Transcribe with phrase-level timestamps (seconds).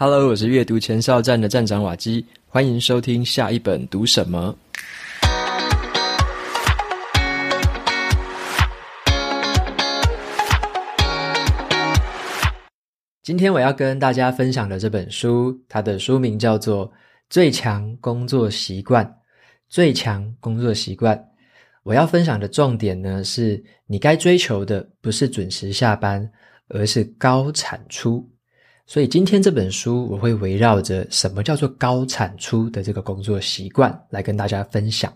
[0.00, 4.56] Hello，我是阅读前哨站的站长瓦基，欢迎收听下一本读什么。
[13.24, 16.88] 今天我要跟大家分享的这本书，它的书名叫做
[17.28, 19.04] 《最强工作习惯》。
[19.68, 21.20] 最强工作习惯，
[21.82, 26.30] 我要分享的重点呢，是你该追求的不是准时下班，
[26.68, 28.24] 而是高产出。
[28.88, 35.12] 所以今天这本书我会围绕着什么叫做高产出的这个工作习惯来跟大家分享，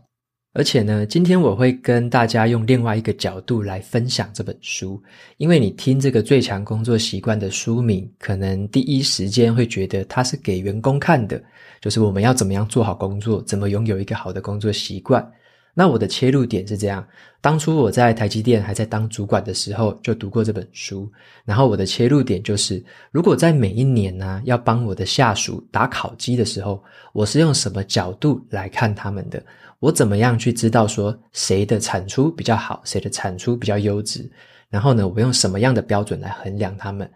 [0.52, 5.02] 而且呢，今天我会跟大家用另外一个角度来分享这本书，
[5.38, 11.42] 因为你听这个最强工作习惯的书名，可能第一时间会觉得它是给员工看的，
[11.80, 15.26] 就是我们要怎么样做好工作，怎么拥有一个好的工作习惯。
[15.74, 17.02] 那我的切入点是这样，
[17.40, 21.10] 当初我在台积电还在当主管的时候，就读过这本书。
[21.46, 26.82] 然后我的切入点就是，如果在每一年呢、要帮我的下属打考绩的时候，
[27.14, 29.42] 我是用什么角度来看他们的？
[29.78, 34.30] 我怎么样去知道说谁的产出比较好，谁的产出比较优质？
[34.68, 37.10] 然后呢，我用什么样的标准来衡量他们？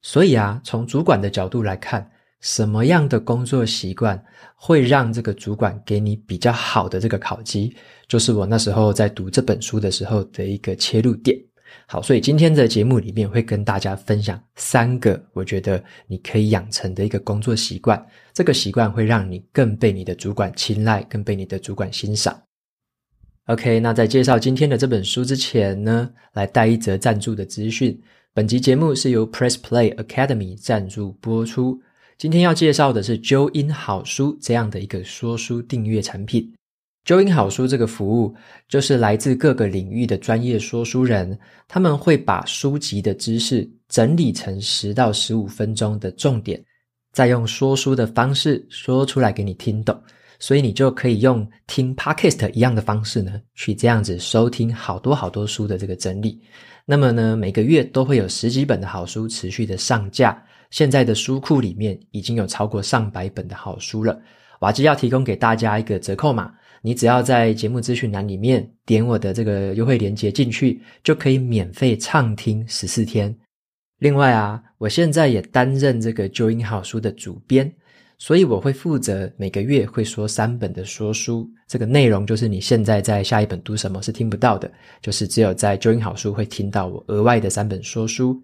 [0.00, 2.10] 所以啊，从主管的角度来看。
[2.40, 4.22] 什么样的工作习惯
[4.54, 7.74] 会让这个主管给你比较好的这个考绩？
[8.08, 11.38] 就是我那时候在读这本书的时候的一个切入点。
[11.86, 18.04] 好，所以今天的节目里面会跟大家分享三个我觉得你可以养成的一个工作习惯。
[18.32, 22.40] 这个习惯会让你更被你的主管青睐，更被你的主管欣赏。
[23.46, 28.00] OK，那在介绍今天的这本书之前呢，来带一则赞助的资讯。
[28.32, 31.80] 本集节目是由 Press Play Academy 赞助播出。
[32.20, 36.52] 今天要介绍的是啾音好书这样的一个说书订阅产品。
[37.06, 38.36] 啾音好书这个服务，
[38.68, 46.62] 就是来自各个领域的专业说书人，他们会把书籍的知识整理成十到十五分钟的重点，
[47.10, 49.98] 再用说书的方式说出来给你听懂，
[50.38, 56.38] 所以你就可以用听 Podcast 一样的方式呢，去这样子收听好多好多书的这个整理。
[56.84, 60.38] 那么呢，每个月都会有十几本的好书持续的上架。
[60.70, 64.20] 现在的书库里面已经有超过上百本的好书了。
[64.60, 73.34] 瓦基要提供给大家一个折扣码，你只要在节目资讯栏里面点我的这个优惠链接进去，就可以免费畅听十四天。
[73.98, 77.70] 另外啊，我现在也担任这个啾音好书的主编，
[78.18, 84.70] 所以我会负责每个月会说三本的说书，这个内容就是你现在在下一本读什么是听不到的，
[85.02, 88.38] 就是只有在啾音好书会听到我额外的三本说书。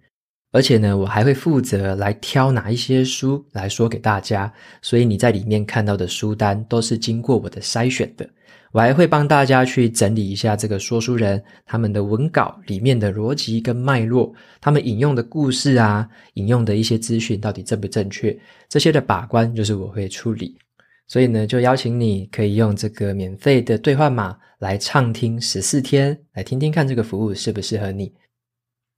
[0.56, 4.50] 而且呢，我还会负责来挑哪一些书来说给大家，
[4.80, 8.26] 所以你在里面看到的书单都是经过我的筛选的。
[8.72, 18.34] 我还会帮大家去整理一下这个说书人他们的文稿里面的逻辑跟脉络，他们引用的故事啊，引用的一些资讯到底正不正确，
[18.66, 20.56] 这些的把关就是我会处理。
[21.06, 28.10] 所以呢，就邀请你可以用这个免费的兑换码来畅听十四天，来听听看这个服务适不适合你。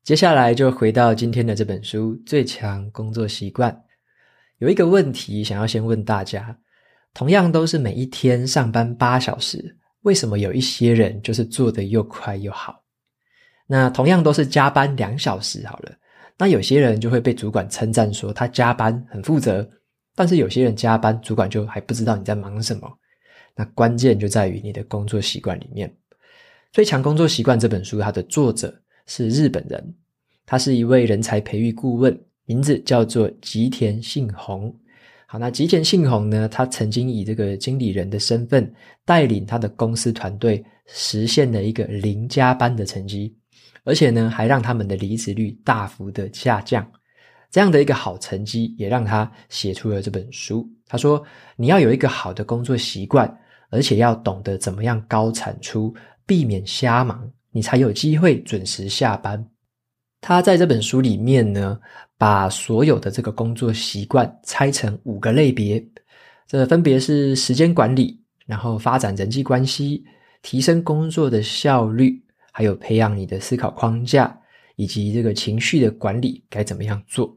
[0.08, 3.70] 接下来就回到今天的这本书《最强工作习惯》。
[4.56, 6.58] 有一个问题想要先问大家：
[7.12, 12.82] 同样都是每一天上班八小时，为什么有一些人就是做得又快又好？
[13.66, 15.92] 那同样都是加班两小时好了，
[16.38, 19.68] 那有些人就会被主管称赞说他加班很负责，
[20.14, 22.90] 但是有些人加班，主管就还不知道你在忙什么。
[23.54, 25.86] 那关键就在于你的工作习惯里面，
[26.72, 28.74] 《最强工作习惯》这本书，它的作者。
[29.08, 29.94] 是日本人，
[30.46, 34.72] 他是一位人才培育顾问，名字叫做吉田信宏。
[35.26, 38.72] 好，那吉田信宏呢，他曾经以这个经理人的身份，
[39.04, 43.34] 带领他的公司团队实现了一个零加班的成绩，
[43.84, 46.88] 而且呢，还让他们的离职率大幅的下降。
[47.50, 50.68] 这样的一个好成绩，也让他写出了这本书。
[50.86, 51.24] 他说
[51.56, 53.26] ：“你要有一个好的工作习惯，
[53.70, 55.94] 而且要懂得怎么样高产出，
[56.26, 59.44] 避免瞎忙。”你才有机会准时下班。
[60.20, 61.78] 他在这本书里面呢，
[62.16, 65.84] 把所有的这个工作习惯拆成五个类别，
[66.46, 70.04] 这分别是时间管理，然后发展人际关系，
[70.42, 72.20] 提升工作的效率，
[72.52, 74.36] 还有培养你的思考框架，
[74.74, 77.32] 以及这个情绪的管理该怎么样做。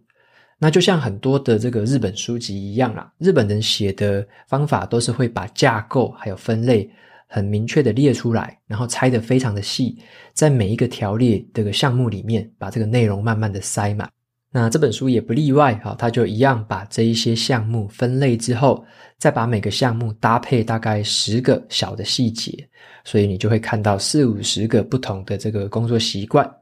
[0.57, 6.89] 那就像很多的这个日本书籍一样啊，日本人写的方法都是会把架构还有分类。
[7.33, 9.97] 很明确的列出来，然后拆得非常的细，
[10.33, 14.09] 在每一个条列这个项目里面，把这个内容慢慢的塞满。
[14.51, 18.83] 那这本书也不例外哈，它就一样把这一些项目分类之后，
[19.17, 22.67] 再把每个项目搭配大概十个小的细节，
[23.05, 26.53] 所以你就会看到四五十个不同的这个工作习惯。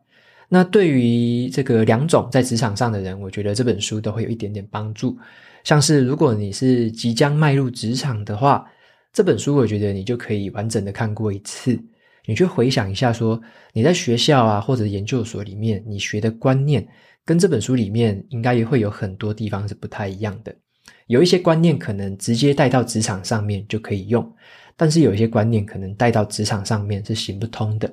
[0.47, 5.17] 那对于这个两种在职场上的人，我觉得这本书都会有一点点帮助。
[5.63, 8.63] 像是如果你是即将迈入职场的话，
[9.11, 11.77] 这本书我觉得你就可以完整的看过一次，
[12.25, 13.41] 你去回想一下说
[13.73, 16.87] 你在学校啊或者研究所里面你学的观念，
[17.25, 20.55] 跟这本书里面应该也会有很多地方是不太一样的。
[21.07, 24.35] 有一些观念可能直接带到职场上面就可以用，
[24.77, 27.91] 但是有一些观念可能带到职场上面是行不通的。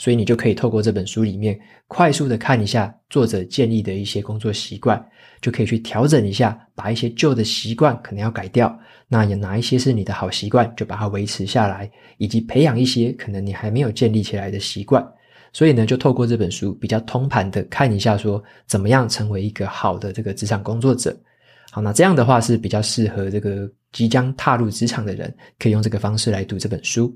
[0.00, 4.98] 所以你就可以透过这本书里面快速的看一下作者建立的一些工作习惯，
[5.42, 8.74] 就可以去调整一下，把一些旧的习惯可能要改掉。
[9.08, 15.06] 那有哪一些是你的好习惯，就把它维持下来，以及培养一些可能你还没有建立起来的习惯。
[15.52, 21.14] 所以呢，就透过这本书比较通盘的看一下，说怎么样成为一个好的这个职场工作者。
[21.70, 27.14] 好，那这样的话是比较适合这个即将踏入职场的人，可以用这个方式来读这本书。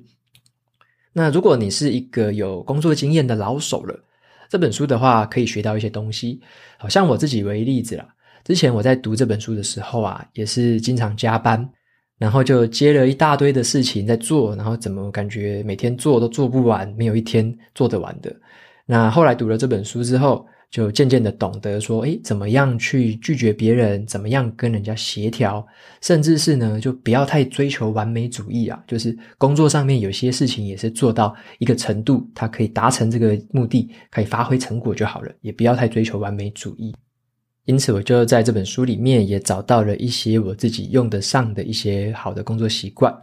[1.17, 3.99] 那如果你是一个有工作经验的老手了，
[4.51, 6.41] 这本书的话可以学到一些东西。
[6.77, 8.07] 好像我自己为例子啦，
[8.45, 11.67] 之前我在读这本书的时候啊，也是经常加班，
[12.19, 18.35] 然后就接了一大堆的事情在做，然后怎么感觉每天做都做不完，没有一天做得完的。
[18.85, 20.45] 那后来读了这本书之后，
[20.75, 25.65] 就渐渐的懂得说，诶，怎么样去拒绝别人，怎么样跟人家协调，
[26.01, 28.83] 甚至是呢，就不要太追求完美主义啊。
[28.85, 36.93] 就是工作上面有些事情也是做到一个程度，它可以达成这个目的，可以发挥成果就好了，也不要太追求完美主义。
[37.67, 43.17] 因此，我就在这本书里面也找到了一些我自己用得上的一些好的工作习惯。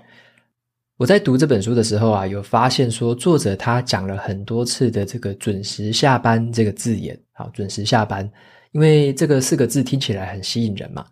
[1.01, 8.31] 我在读这本书的时候啊，有发现说作者他讲了很多次的这个准时下班这个字眼，好，准时下班，
[8.71, 11.03] 因为这个四个字听起来很吸引人嘛。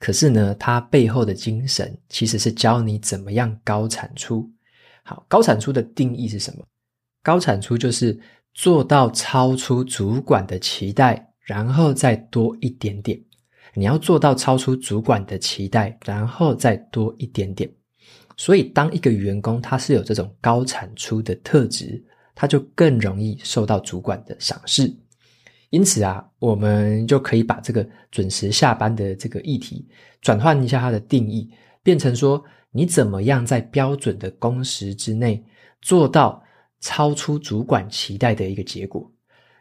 [0.00, 4.50] 可是呢，它背后的精神其实是教你怎么样高产出。
[5.04, 6.64] 好，高产出的定义是什么？
[7.22, 8.18] 高产出就是
[8.52, 13.16] 做到超出主管的期待，然后再多一点点。
[13.74, 17.70] 你要做到超出主管的期待，然后再多一点点。
[18.36, 22.02] 所以，当一个员工他是有这种高产出的特质，
[22.34, 24.94] 他就更容易受到主管的赏识。
[25.70, 29.88] 因此啊，我们就可以把这个准时下班的这个议题
[30.20, 31.50] 转换一下它的定义，
[31.82, 35.42] 变成说，你怎么样在标准的工时之内
[35.80, 36.42] 做到
[36.80, 39.10] 超出主管期待的一个结果？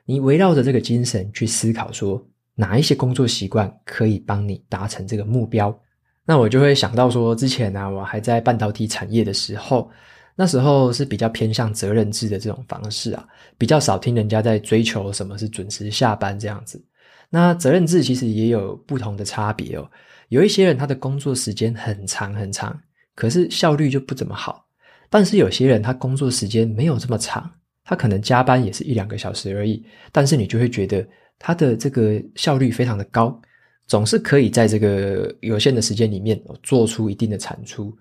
[0.05, 2.23] 你围绕着这个精神去思考，说
[2.53, 5.77] 哪一些工作习惯可以帮你达成这个目标？
[6.25, 9.91] 那我就会想到说，之前呢、啊，我还在半导体产业的时候，
[10.35, 13.23] 那时候是比较偏向责任制的这种方式啊，
[13.57, 16.83] 比较少听人家在追求什么是准时下班这样子。
[17.29, 19.87] 那责任制其实也有不同的差别哦，
[20.29, 22.75] 有一些人他的工作时间很长很长，
[23.15, 24.65] 可是效率就不怎么好；
[25.11, 27.49] 但是有些人他工作时间没有这么长，
[27.83, 31.07] 他可能加班也是一两个小时而已，但是你就会觉得
[31.37, 33.39] 他的这个效率非常的高。
[33.87, 37.95] 总是可以在这个有限的时间里面做出一定的产出，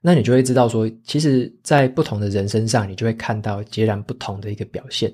[0.00, 5.12] 那你就会知道说，其实，在不同的人身上，你就会看到截然不同的一个表现。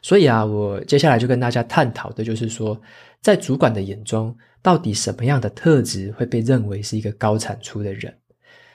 [0.00, 2.80] 所以啊，我接下来就跟大家探讨的就是说，
[3.20, 8.14] 在主管的眼中，到底什么样的特质会被认为是一个高产出的人？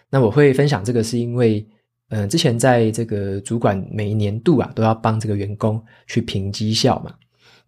[0.09, 1.65] 那我会分享这个，是因为，
[2.09, 7.13] 嗯、之前在这个主管每一年度啊，都要帮这个员工去评绩效嘛。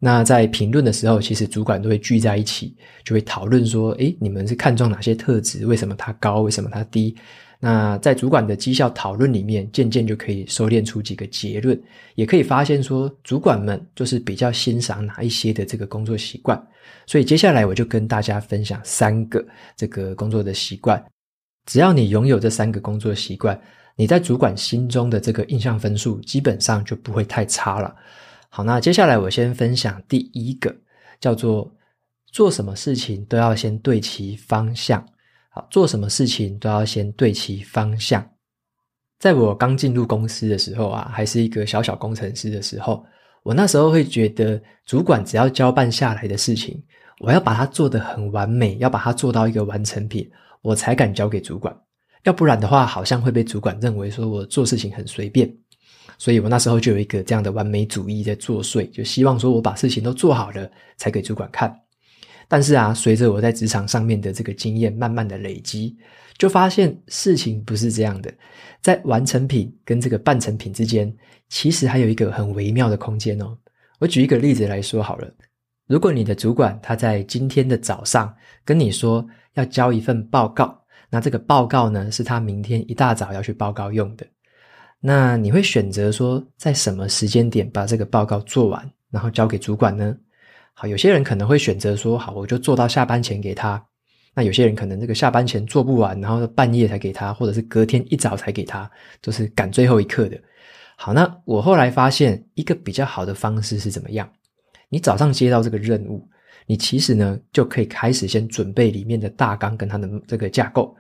[0.04, 5.64] 那在评论的时候，其实主管都会聚在一起，就会讨论说：诶，你们是看中哪些特质？
[5.64, 6.42] 为什么他高？
[6.42, 7.16] 为什么他低？
[7.60, 11.80] 那在主管的绩效讨论里面，渐渐就可以收敛出几个结论，
[12.16, 16.60] 也可以发现说，主管们就是比较欣赏哪一些的这个工作习惯。
[17.06, 19.46] 所以接下来我就跟大家分享三个
[19.78, 21.00] 这个工作的习惯。
[21.68, 23.62] 只要你拥有这三个工作习惯，
[23.96, 27.96] 你在主管心中的这个印象分数基本上就不会太差了。
[28.54, 30.76] 好，那接下来我先分享第一个，
[31.22, 31.74] 叫做
[32.34, 35.02] 做什么事情都要先对齐方向。
[35.52, 38.30] 好，做什么事情都要先对齐方向。
[39.20, 43.06] 在我刚进入公司的时候啊，还是一个小小工程师的时候，
[43.44, 46.84] 我那时候会觉得，主管只要交办下来的事情，
[47.20, 50.30] 我要把它做得很完美，要把它做到一个完成品，
[50.62, 51.74] 我才敢交给主管。
[52.24, 55.50] 要不然的话，好像会被主管认为说我做事情很随便。
[56.22, 61.76] 所以我那时候就有一个这样的完美主义在作祟，就希望说我把事情都做好了才给主管看。
[62.48, 65.98] 但是啊，随着我在职场上面的这个经验慢慢的累积，
[66.38, 68.32] 就发现事情不是这样的。
[68.84, 71.12] 在完成品跟这个半成品之间，
[71.50, 73.58] 其实还有一个很微妙的空间哦。
[73.98, 75.28] 我举一个例子来说好了，
[75.88, 78.32] 如果你的主管他在今天的早上
[78.64, 79.26] 跟你说
[79.56, 84.24] 要交一份报告，那这个报告呢，是他明天一大早要去报告用的。
[85.04, 90.16] 那你会选择说，在什么时间点把这个报告做完，然后交给主管呢？
[90.74, 93.84] 好，有些人可能会选择说，好，我就做到下班前给他。
[94.34, 98.90] 那有些人可能这个下班前做不完，然后半夜才给他，或者是隔天一早才给他，
[99.22, 100.40] 就是赶最后一刻的。
[100.96, 104.32] 好，那我后来发现一个比较好的方式是怎么样？
[104.88, 106.26] 你早上接到这个任务，
[106.68, 110.96] 你其实呢就可以开始先准备里面的大纲跟它的这个架构，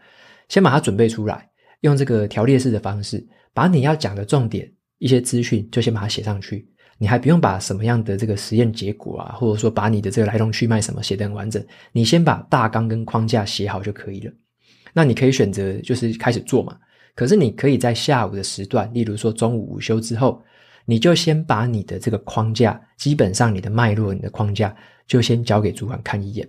[0.49, 1.47] 先把它准备出来，
[1.81, 6.67] 用这个条列式的方式，把你要讲的重点一些资讯就先把它写上去。
[6.97, 14.31] 你还不用把什么样的这个实验结果啊，或者说把你的这个来龙去脉什么写得很完整，你先把大纲跟框架写好就可以了。
[14.93, 16.77] 那你可以选择就是开始做嘛。
[17.15, 20.41] 可是你可以在下午的时段，例如说中午午休之后，
[20.85, 24.75] 你就先把你的这个框架，基本上你的脉络、你的框架，
[25.07, 26.47] 就先交给主管看一眼。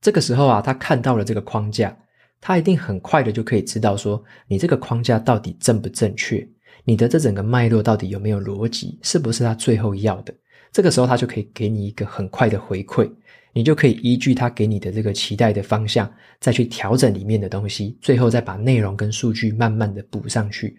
[0.00, 1.94] 这个时候啊，他看到了这个框架，
[2.42, 6.46] 他一定很快的就可以知道说你这个框架到底正不正确。
[6.84, 8.98] 你的这整个脉络到底有没有逻辑？
[9.00, 10.34] 是不是他最后要的？
[10.72, 13.08] 这个时候他就可以给你一个很快的回馈，
[13.52, 20.76] 你就可以依据他给你的这个期待的方向，再去调整里面的东西，最后再把内容跟数据慢慢的补上去。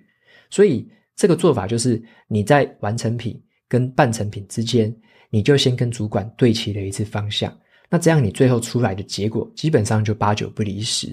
[0.50, 4.94] 所以这个做法就是你在完成品跟半成品之间，
[5.30, 7.58] 你就先跟主管对齐了一次方向。
[7.90, 11.08] 那这样你最后出来的结果基本上就八九不离十。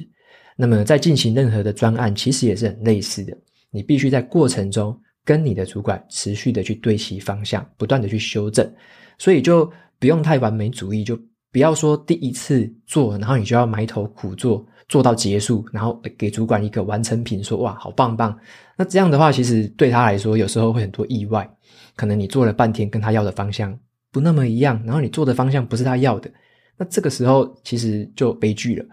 [0.60, 3.34] 那么在进行任何的专案，其实也是很类似的。
[3.70, 8.70] 你必须在过程中跟你的主管持续的去对齐方向，不断的去修正，
[9.16, 11.18] 所以就不用太完美主义，就
[11.50, 18.38] 不要说第一次做，然后你就要埋头苦做，做到结束，然后给主管一个完成品，说哇，好棒棒。
[18.76, 21.48] 那这样的话，其实对他来说，有时候会很多意外，
[21.96, 23.74] 可能你做了半天，跟他要的方向
[24.12, 26.30] 不那么一样，然后你做的方向不是他要的，
[26.76, 28.84] 那这个时候其实就悲剧了。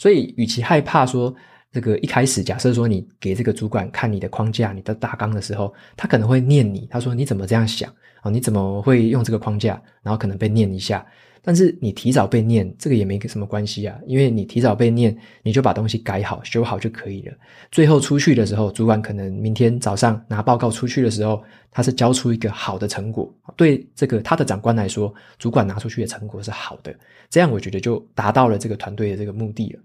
[0.00, 1.34] 所以，与其害怕说，
[1.72, 7.88] 这个一开始，假设说你给这个主管看你的框架、你的大纲的时候，他可能会念你，他说：“你怎么这样想
[8.22, 8.30] 啊？
[8.30, 11.06] 你怎么会用这个框架？”然后可能被念一下。
[11.42, 17.34] 但是你提早被念，这个也没什么关系啊，因为你提早被念，你就把东西改好、修好就可以了。
[17.72, 26.94] 最后出去的时候，主管可能明天早上拿报告出去的时候，他是交出一个好的成果，对这个他的长官来说，主管拿出去的成果是好的，
[27.30, 29.80] 这样我觉得就达到了这个团队的这个目的了。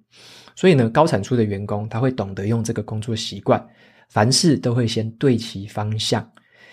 [0.56, 3.64] 所以呢，高产出的员工他会懂得用这个工作习惯，
[4.10, 6.28] 凡事都会先对齐方向，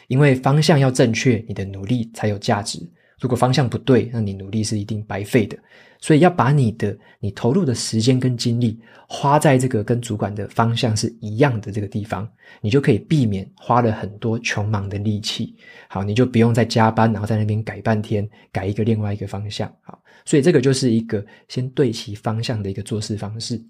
[0.08, 2.78] 因为方向要正确，你的努力才有价值。
[3.22, 5.56] 如果方向不对，那你努力是一定白费的。
[6.00, 8.76] 所以要把你的你投入的时间跟精力
[9.06, 12.28] 花在这个跟主管的方向是一样的这个地方，
[12.60, 15.54] 你就可以避免花了很多穷忙的力气。
[15.88, 19.72] 好，你就不用再加班，然后在那边改半天，改一个另外一个方向。
[19.82, 23.62] 好，所以这个就是一个先对齐方向的一个做事方式。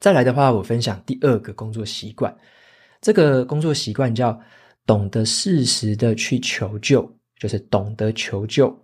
[0.00, 2.36] 再来的话，我分享第二个工作习惯。
[3.00, 4.36] 这个工作习惯叫
[4.84, 7.08] 懂得适时的去求救，
[7.38, 8.76] 就是懂得求救。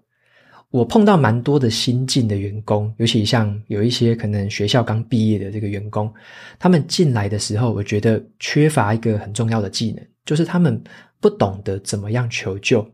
[0.71, 6.13] 我碰到蛮多的新进的员工，尤其像有一些可能学校刚毕业的这个员工，
[6.59, 10.83] 他们进来的时候，我觉得缺乏一个很重要的技能，就是他们
[11.21, 12.85] 不懂得怎么样求救，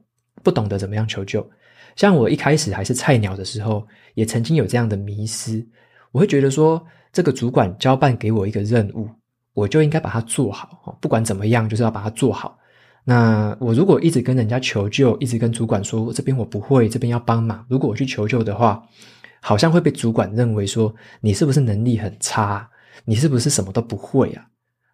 [0.42, 1.48] 不懂得怎么样求救。
[1.96, 5.66] 像我一开始还是菜鸟的时候，也曾经有这样的迷失，
[6.12, 9.08] 我会觉得说，这个主管交办给我一个任务，
[9.54, 12.58] 我就应该把它做好，不管怎么样，就是要把它做好。
[13.10, 18.80] 那我如果一直跟人家求救，一直跟主管说这边我不会，这边要帮忙，如果我去求救的话，
[19.40, 22.70] 好像会被主管认为说你是不是能力很差，
[23.04, 24.46] 你是不是什么都不会啊？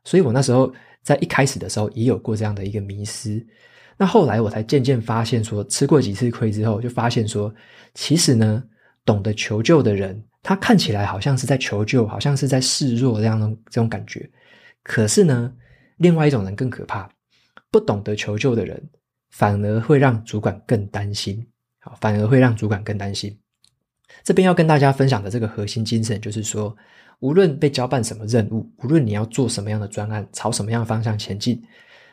[0.02, 3.46] 所以我那时候在一开始的时候也有过这样的一个迷失。
[3.98, 7.54] 那后来我才渐渐发现说，吃过几次亏之后，就发现说，
[7.92, 8.64] 其实呢，
[9.04, 10.24] 懂得求救的人。
[10.42, 14.26] 他看起来好像是在求救，好像是在示弱这样的这种感觉。
[14.82, 15.52] 可是呢，
[15.98, 17.08] 另外一种人更可怕，
[17.76, 18.82] 不懂得求救的人，
[19.28, 21.46] 反而会让主管更担心。
[21.80, 23.38] 好，反而会让主管更担心。
[24.24, 26.74] 这边要跟大家分享的这个核心精神，就是说，
[27.20, 31.62] 无论被交办什么任务，无论你要做什么样的专案，朝什么样的方向前进，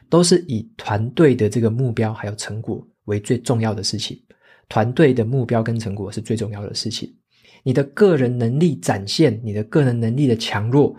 [0.09, 4.21] 都是以团队的这个目标还有成果为最重要的事情。
[4.67, 7.15] 团队的目标跟成果是最重要的事情。
[7.63, 10.93] 你的个人能力展现，你的个人能力的强弱，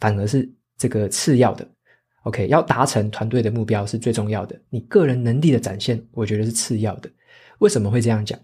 [0.00, 1.64] 反而是这个次要的。
[2.24, 4.58] OK，要达成团队的目标是最重要的。
[4.68, 7.10] 你个人能力的展现，我觉得是次要的。
[7.58, 8.38] 为什么会这样讲？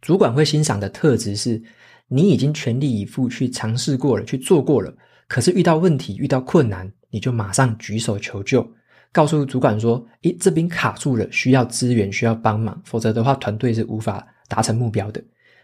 [0.00, 1.62] 主管会欣赏的特质是，
[2.08, 4.94] 你已经全力以赴去尝试过了，去做过了，
[5.28, 8.66] 可是遇到问题、遇到困难，你就马上举手求救，
[9.12, 15.22] 告诉主管说：“诶，这边卡住了，需要资源，需要帮忙，否则的话，团队是无法达成目标的。”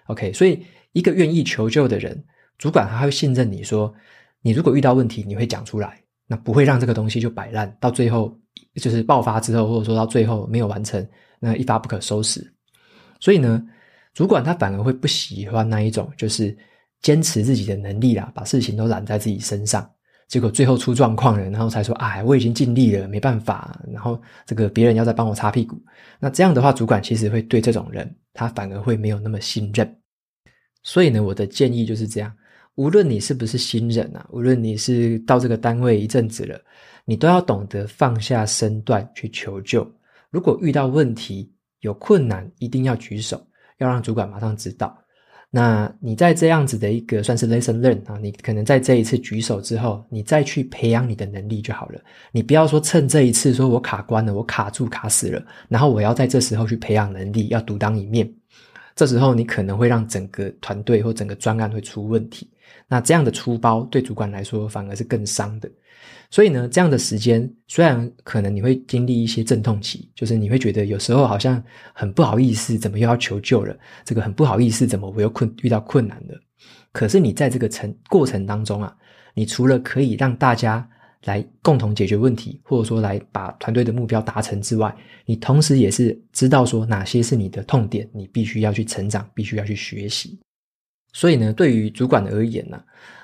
[0.09, 0.63] OK，所以。
[0.93, 2.23] 一个愿意求救的人，
[2.59, 3.95] 主管还会信任你说，
[4.43, 8.37] 你如果遇到问题，你会讲出来，那不会让这个东西就摆烂，到最后
[8.77, 11.07] 就是爆发之后，或者说到最后没有完成，
[11.41, 12.53] 那一发不可收拾。
[13.21, 13.63] 所以呢，
[14.15, 16.57] 主管他反而会不喜欢那一种，就是
[17.01, 19.89] 坚持自己的能力啦，把事情都揽在自己身上，
[20.29, 25.81] 结果最后出状况了，然后才说，哎，我已经尽力了，没办法，然后这个别人要再帮我擦屁股。
[26.19, 29.97] 那这样的话，主管其实会对这种人，他反而会没有那么信任。
[30.83, 32.33] 所以呢，我的建议就是这样：
[32.77, 36.61] 无论你是不是新人啊，无论你是到这个单位一阵子了，
[37.05, 39.87] 你都要懂得放下身段去求救。
[40.31, 43.45] 如果遇到问题，有困难，一定要举手，
[43.79, 44.97] 要让主管马上知道。
[45.55, 52.01] 那你在这样子的一个算是 lesson learn 啊，你可能在这一次举手之后，你再去培养你的能力就好了。
[52.31, 58.33] 你不要说趁这一次说我卡关了，我卡住卡死了，然后我要在这时候去培养能力，要独当一面。
[58.95, 62.49] 这时候你可能会让整个团队或整个专案会出问题。
[62.89, 65.71] 那这样的粗包对主管来说反而是更伤的。
[66.31, 73.77] 所以呢，这样的时间虽然可能你会经历一些阵痛期，就是你会觉得有时候好像很不好意思，怎么又要求救了？
[74.05, 76.41] 这个很不好意思，怎么我又困遇到困难了？
[76.91, 78.95] 可是你在这个程过程当中啊，
[79.35, 80.89] 你除了可以让大家
[81.25, 90.39] 来共同解决问题，或者说来把团队的目标达成之外，你同时也是知道说哪些是你的痛点，你必须要去成长，必须要去学习。
[91.13, 92.83] 所以呢，对于主管而言呢、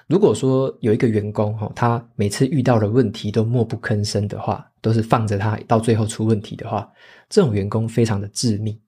[0.09, 6.91] 如果说有一个员工哈，他每次遇到的问题都默不吭声的话，都是放着他到最后出问题的话，
[7.31, 8.79] 这种员工非常的致命。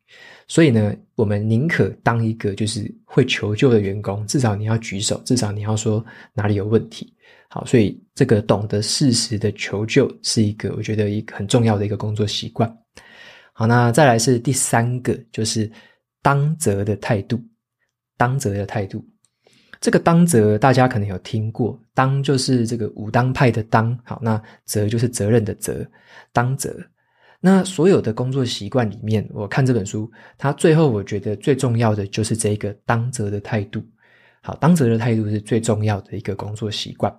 [0.47, 7.15] 所以呢，我们宁可当一个就是会求救的员工，至少你要举手，至少你要说哪里有问题。
[7.53, 12.73] 好，所以这个懂得适时的求救是一个我觉得一个很重要的一个工作习惯。
[13.53, 15.71] 好，那再来是第三个，就是
[16.23, 17.39] 当责的态度。
[18.17, 19.03] 当责的态度，
[19.81, 25.85] 这个当责大家可能有听过，当就是这个武当派的当，好，那责就是责任的责，
[26.31, 26.79] 当责。
[27.41, 33.83] 那所有的工作习惯里面，我看这本书，它最后我觉得最重要的就是这个当责的态度。
[34.43, 37.11] 好，当责的态度是最重要的一个工作习惯。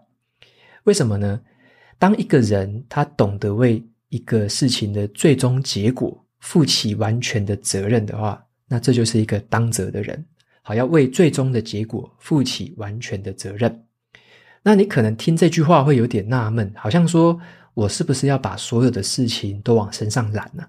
[0.84, 1.40] 为什么呢？
[2.00, 10.26] 当一个人他懂得为一个事情的最终结果负起完全的责任的话，那这就是一个当责的人。
[10.63, 13.86] 好，要为最终的结果负起完全的责任。
[14.63, 17.39] 那你可能听这句话会有点纳闷，好像说
[17.74, 20.63] 我是不是要把所有的事情都往身上揽呢？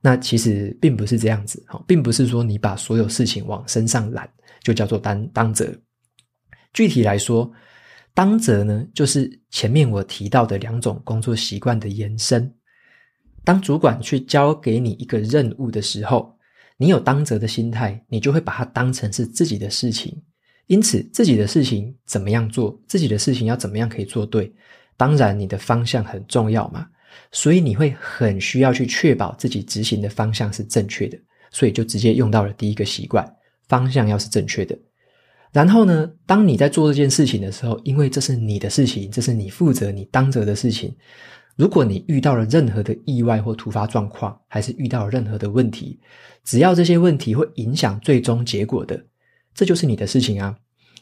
[0.00, 4.28] 那其实并不是这样子，哈，并不是说你把所有事情往身上揽
[4.62, 5.74] 就叫做担当责。
[6.74, 7.50] 具体来说，
[8.14, 12.54] 当责呢，就是前面我提到的两种工作习惯的延伸。
[13.42, 16.38] 当主管去交给你一个任务的时候，
[16.76, 20.22] 你有当责的心态，你就会把它当成是自己的事情。
[20.68, 24.50] 因此，自己的事情怎么样做，自己的事情要怎么样可以做对，
[24.96, 26.86] 当然你的方向很重要嘛。
[27.32, 31.18] 所以你会很需要去确保自己执行的方向是正确的，
[31.50, 33.28] 所以就直接用到了第一个习惯，
[33.68, 34.78] 方向要是正确的。
[35.54, 40.92] 然后呢，当你在做这件事情的时候，因为这是你的事情，这是你负责、你当责的事情。
[41.54, 46.00] 如果你遇到了任何的意外或突发状况，还是遇到了任何的问题，
[46.42, 49.00] 只要这些问题会影响最终结果的，
[49.54, 50.58] 这就是你的事情啊。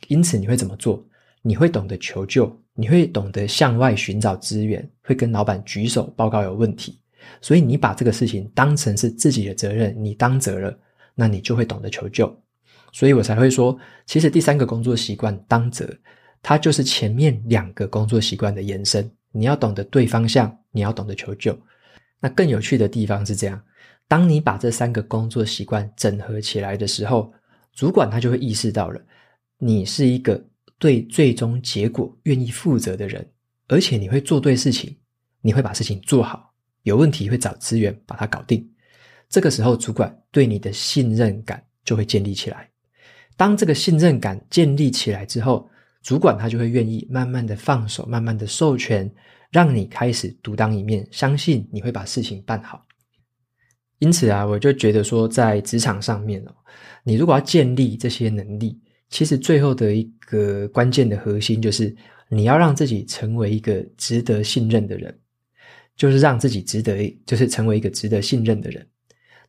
[0.09, 1.03] 因此，你会怎么做？
[1.41, 7.01] 你会懂得求救，你会懂得向外寻找资源，会跟老板举手报告有问题。
[7.41, 10.79] 所以，你把这个事情当成是自己的责任，你当责了，
[11.15, 12.31] 那你就会懂得求救。
[12.93, 13.77] 所以我才会说，
[14.07, 15.89] 其实第三个工作习惯当责，
[16.43, 19.11] 它就是前面两个工作习惯的延伸。
[19.33, 21.59] 你要懂得对方向，你要懂得求救。
[22.21, 23.61] 那更有趣的地方是这样：
[24.07, 27.33] 当你把这三个工作习惯整合起来的时候，
[27.73, 29.01] 主管他就会意识到了，
[29.57, 30.45] 你是一个
[30.79, 33.27] 对最终结果愿意负责的人，
[33.69, 34.95] 而且你会做对事情，
[35.41, 36.53] 你会把事情做好，
[36.83, 38.71] 有问题会找资源把它搞定。
[39.31, 42.69] 这个时候，主管对你的信任感就会建立起来。
[43.37, 45.69] 当这个信任感建立起来之后，
[46.03, 49.11] 主管他就会愿意慢慢的放手，慢慢的授权，
[49.51, 52.85] 让你开始独当一面，相信你会把事情办好。
[53.99, 56.53] 因此啊，我就觉得说，在职场上面哦，
[57.05, 61.95] 你如果要建立这些能力，其实最后的一个关键的核心就是
[62.29, 65.17] 你要让自己成为一个值得信任的人，
[65.95, 68.85] 就是让自己值得，就是成为一个值得信任的人。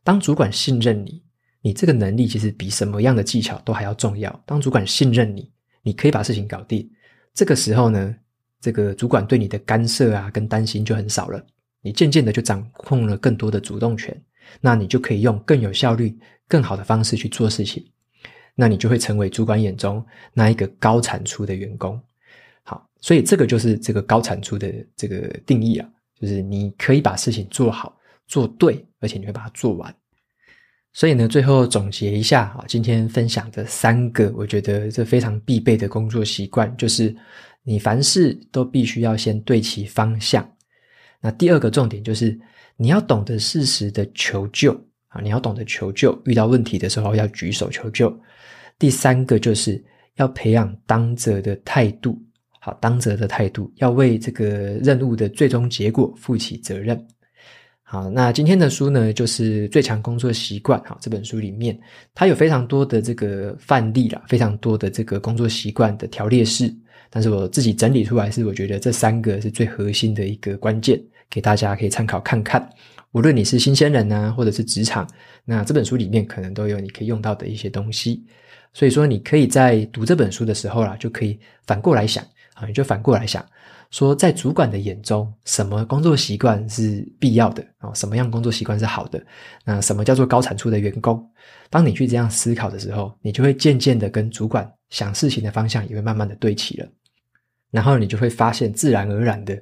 [0.04, 1.20] 当主管信任你，
[1.64, 4.30] 你这个能力其实比什么样的技巧都还要重要。
[4.46, 5.50] 当主管信任你。
[5.86, 6.90] 你可以把事情搞定，
[7.34, 8.16] 这个时候呢，
[8.58, 11.44] 这个主管对你的干涉啊跟担心就很少了，
[11.82, 14.18] 你渐渐的就掌控了更多的主动权，
[14.62, 17.84] 那你就可以用更有效率、更好的方式去做事情，
[18.54, 22.00] 那你就会成为主管眼中那一个高产出的员工。
[22.62, 25.86] 好，所以这个就是这个高产出的这个定义啊，
[26.18, 27.94] 就是你可以把事情做好、
[28.26, 29.94] 做对，而且你会把它做完。
[30.96, 37.14] 所以呢，最后总结一下啊，今天分享的三个，我觉得这非常必备的工作习惯，就是
[37.64, 40.48] 你凡事都必须要先对齐方向。
[41.20, 42.38] 那第二个重点就是
[42.76, 44.72] 你要懂得适时的求救
[45.08, 48.16] 啊，你要懂得求救，遇到问题的时候要举手求救。
[48.78, 52.16] 第三个就是要培养当责的态度，
[52.60, 54.46] 好，当责的态度，要为这个
[54.80, 57.04] 任务的最终结果负起责任。
[57.86, 60.80] 好，那今天的书呢，就是《最强工作习惯》。
[60.84, 61.78] 哈，这本书里面
[62.14, 66.74] 它有非常多的这个范例啦，非常多的这个工作习惯的条列式。
[67.10, 72.66] 但是我自己整理出来是，我觉得这三个是最核心的一个关键，给大家可以参考看看。
[73.12, 75.06] 无论你是新鲜人啊，或者是职场，
[75.44, 78.24] 那这本书里面可能都有你可以用到的一些东西。
[78.72, 83.44] 所以说，你可以在读这本书的时候啦，就可以反过来想啊，你就反过来想。
[83.94, 87.94] 说，在主管的眼中，什么工作习惯是必要的啊？
[87.94, 89.24] 什么样工作习惯是好的？
[89.64, 91.24] 那什么叫做高产出的员工？
[91.70, 96.88] 当你去这样思考的时候，你就会渐渐的跟主管想事情的方向也会慢慢的对齐了。
[97.70, 99.56] 然后你就会发现，自然而然的，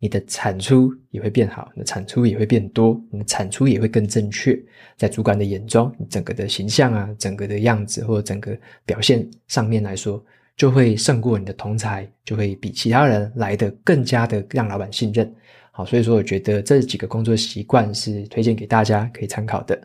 [0.00, 4.60] 你的产出也会变好，你的产出也会变多，你的产出也会更正确。
[4.96, 10.20] 在主管的眼中，你整个的形象啊，整个的样子或者整个表现上面来说。
[10.56, 15.32] 就会胜过你的同才，就会比其他人来得更加的让老板信任。
[15.70, 19.78] 好，所以说我觉得这几个工作习惯是推荐给大家可以参考的。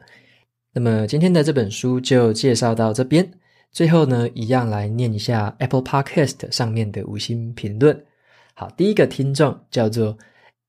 [0.73, 3.29] 那么今天的这本书就介绍到这边。
[3.73, 8.05] 最后呢，一样来念一下 Apple Podcast 上面的五星评论。
[8.53, 10.17] 好，第一个听众叫做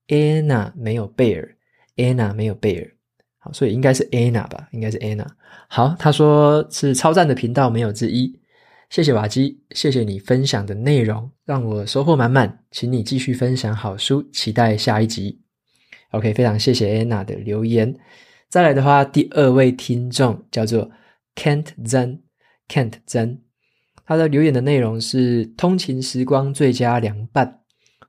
[0.07, 1.55] Anna 没有贝尔
[1.95, 2.91] ，Anna 没有贝尔。
[3.39, 5.27] 好，所以应该是 Anna 吧，应该是 Anna。
[5.67, 8.39] 好，他说是超赞的频道，没有之一。
[8.93, 12.59] 谢谢瓦基，谢谢你分享的内容，让我收获满满。
[12.69, 15.41] 请你继续分享好书，期待下一集。
[16.11, 17.91] OK，非常谢谢 Anna 的留言。
[18.49, 20.91] 再来的话，第二位听众叫做
[21.33, 23.39] Kent Zen，Kent Zen，
[24.05, 27.61] 他的留言的内容是：通勤时光最佳凉拌，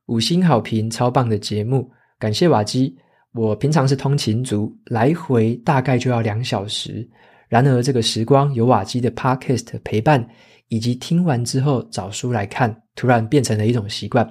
[0.05, 2.95] 五星好评，超棒的节目，感谢瓦基。
[3.33, 7.09] 我平常是通勤族，来回大概就要两小时，
[7.49, 10.29] 然而这个时光有瓦基的 Podcast 陪伴。
[10.69, 14.29] 以及听完之后找书来看，突然变成了一种习惯，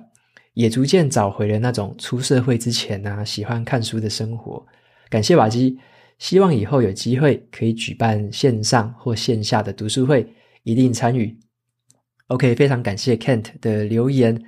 [0.54, 4.66] 也逐渐找回了那种出社会之前啊喜欢看书的生活。
[5.10, 5.78] 感谢瓦基，
[6.18, 10.28] 希望以后有机会可以举办线上或线下的读书会，
[10.64, 11.38] 一定参与。
[12.28, 14.42] OK，非常感谢 Kent 的留言。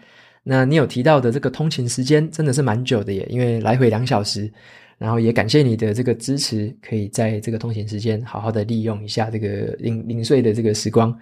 [0.43, 4.51] 那你有提到的这个通勤时间真的是蛮久的耶，因为来回两小时。
[4.97, 11.13] 然后也感谢你的这个支持，可以在这个通勤时间好好的利用一下这个零零碎的这个时光。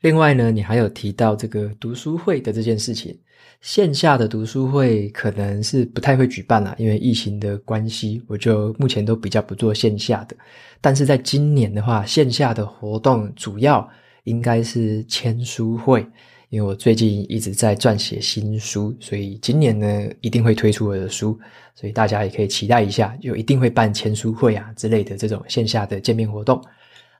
[0.00, 3.18] 另外呢，你还有提到这个读书会的这件事情，
[3.60, 10.36] 线下的读书会可能是不太会举办啦，因为疫情的关系，我就目前都比较不做线下的。
[10.80, 13.88] 但是在今年的话，线下的活动主要
[14.22, 16.06] 应该是签书会，
[16.50, 21.36] 因为我最近一直在撰写新书，所以今年呢一定会推出我的书，
[21.74, 26.62] 所以大家也可以期待一下，就一定会办签书会啊之类的这种线下的见面活动。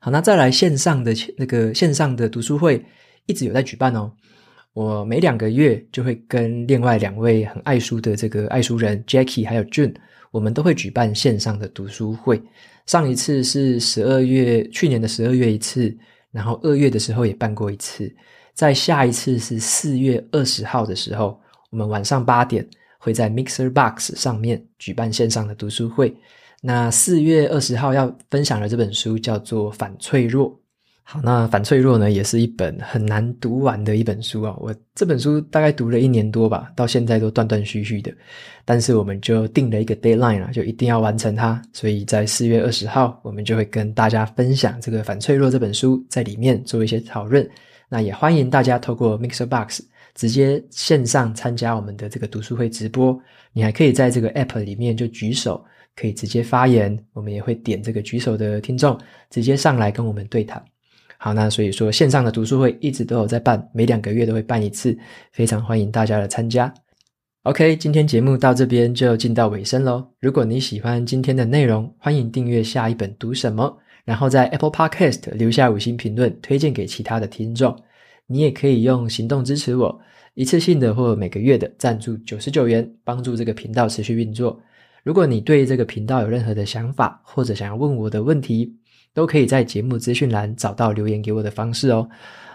[0.00, 2.84] 好，那再来线上的那个线上的读书会
[3.26, 4.12] 一直有在举办哦。
[4.72, 9.92] 我每两个月就会跟另外两位很爱书的这个爱书人 Jackie 还有 June，
[10.30, 12.40] 我们都会举办线上的读书会。
[12.86, 15.92] 上一次是十二月，去年的十二月一次，
[16.30, 18.14] 然后二月的时候也办过一次。
[18.54, 22.64] 再下一次是四月二十号的时候，我们晚上八点
[22.98, 26.16] 会在 Mixer Box 上面举办线上的读书会。
[26.60, 30.50] 那四月二十号要分享的这本书叫做《反脆弱》。
[31.04, 34.54] 好，那《反脆弱》呢，也是一本很难读完的一本书啊。
[34.58, 38.12] 我这本书大概读了一年多吧，到现在都断断续续的。
[38.66, 41.62] 但是我们就定了一个 deadline 啊，就一定要完成它。
[41.72, 47.48] 所以在四月二十号，我们就会跟大家分享这个《反脆弱》这本书，在里面做一些讨论。
[47.88, 49.80] 那也欢迎大家透过 Mixer Box
[50.14, 53.18] 直接线上参加我们的这个读书会直播。
[53.54, 55.64] 你还可以在这个 App 里面就举手。
[55.98, 58.96] 可以直接发言，我们也会点这个举手的听众，
[59.30, 60.64] 直接上来跟我们对谈。
[61.16, 64.96] 好，那所以说线上的读书会一直都有在办，每两个月都会办一次，
[65.32, 66.72] 非常欢迎大家的参加。
[67.42, 70.06] OK，今天节目到这边就进到尾声喽。
[70.20, 77.76] 如果你喜欢今天的内容，欢迎订阅下一本读什么，然后在 Apple Podcast 留下五星评论，推荐给其他的听众。
[78.28, 80.00] 你也可以用行动支持我，
[80.34, 84.60] 一次性的或每个月的赞助九十九元，帮助这个频道持续运作。
[85.02, 88.76] 如果你对这个频道有任何的想法，或者想要问我的问题，
[89.14, 92.08] 都可以在节目资讯栏找到留言给我的方式哦。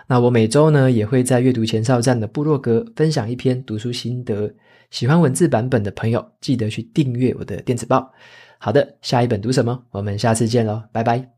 [0.07, 4.53] 那我每周呢也会在阅读前哨站的部落格分享一篇读书心得，
[4.91, 8.11] 喜欢文字版本的朋友记得去订阅我的电子报。
[8.59, 9.83] 好的，下一本读什么？
[9.91, 11.33] 我们下次见喽，拜拜。